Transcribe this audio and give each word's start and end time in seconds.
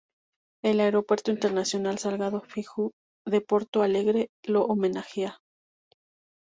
El 0.63 0.79
Aeropuerto 0.79 1.29
Internacional 1.29 1.99
Salgado 1.99 2.41
Filho 2.41 2.91
de 3.23 3.39
Porto 3.39 3.83
Alegre 3.83 4.29
lo 4.43 4.63
homenajea. 4.65 5.37